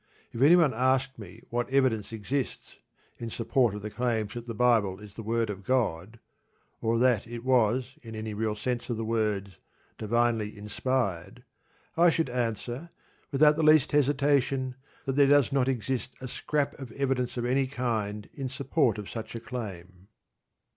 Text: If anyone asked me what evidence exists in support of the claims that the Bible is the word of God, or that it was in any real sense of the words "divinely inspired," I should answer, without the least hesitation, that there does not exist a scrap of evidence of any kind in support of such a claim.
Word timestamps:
If 0.31 0.41
anyone 0.41 0.73
asked 0.73 1.19
me 1.19 1.43
what 1.51 1.69
evidence 1.69 2.11
exists 2.11 2.77
in 3.19 3.29
support 3.29 3.75
of 3.75 3.83
the 3.83 3.91
claims 3.91 4.33
that 4.33 4.47
the 4.47 4.55
Bible 4.55 4.97
is 4.99 5.13
the 5.13 5.21
word 5.21 5.51
of 5.51 5.63
God, 5.63 6.19
or 6.81 6.97
that 6.97 7.27
it 7.27 7.43
was 7.43 7.99
in 8.01 8.15
any 8.15 8.33
real 8.33 8.55
sense 8.55 8.89
of 8.89 8.97
the 8.97 9.05
words 9.05 9.59
"divinely 9.99 10.57
inspired," 10.57 11.43
I 11.95 12.09
should 12.09 12.29
answer, 12.31 12.89
without 13.31 13.57
the 13.57 13.61
least 13.61 13.91
hesitation, 13.91 14.73
that 15.05 15.17
there 15.17 15.27
does 15.27 15.51
not 15.51 15.67
exist 15.67 16.15
a 16.19 16.27
scrap 16.27 16.79
of 16.79 16.91
evidence 16.93 17.37
of 17.37 17.45
any 17.45 17.67
kind 17.67 18.27
in 18.33 18.49
support 18.49 18.97
of 18.97 19.07
such 19.07 19.35
a 19.35 19.39
claim. 19.39 20.07